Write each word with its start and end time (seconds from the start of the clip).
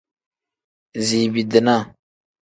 Ziibi-dinaa. 1.05 1.83